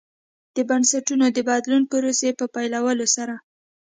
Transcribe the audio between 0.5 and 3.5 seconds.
د بنسټونو د بدلون پروسې په پیلولو سره.